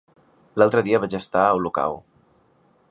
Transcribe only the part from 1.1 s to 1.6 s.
estar a